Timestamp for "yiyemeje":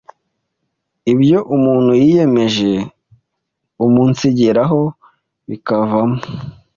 2.01-2.71